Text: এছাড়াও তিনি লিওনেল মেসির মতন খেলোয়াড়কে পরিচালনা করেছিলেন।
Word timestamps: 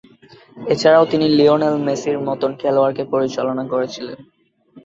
এছাড়াও 0.67 1.05
তিনি 1.11 1.25
লিওনেল 1.37 1.75
মেসির 1.85 2.17
মতন 2.27 2.51
খেলোয়াড়কে 2.61 3.03
পরিচালনা 3.13 3.63
করেছিলেন। 3.71 4.17